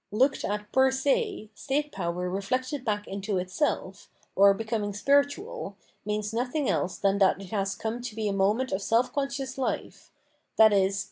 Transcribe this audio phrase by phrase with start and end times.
[0.11, 6.67] Looked at per se, state power reflected back into itself, or becoming spiritual, means nothing
[6.67, 10.09] else than that it has come to be a moment of self conscious life,
[10.59, 10.91] i.e.